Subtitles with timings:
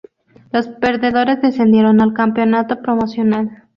[0.51, 3.67] Los perdedores descendieron al "Campeonato Promocional".